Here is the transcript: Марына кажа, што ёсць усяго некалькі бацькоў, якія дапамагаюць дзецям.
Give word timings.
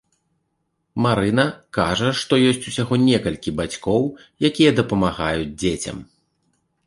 Марына 1.05 1.43
кажа, 1.77 2.09
што 2.21 2.33
ёсць 2.53 2.67
усяго 2.71 2.93
некалькі 3.09 3.55
бацькоў, 3.59 4.03
якія 4.49 4.71
дапамагаюць 4.79 5.51
дзецям. 5.65 5.97